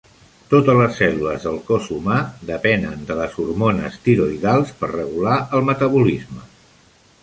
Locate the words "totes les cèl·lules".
0.53-1.45